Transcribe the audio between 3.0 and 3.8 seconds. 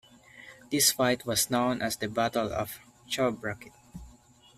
Chobrakit.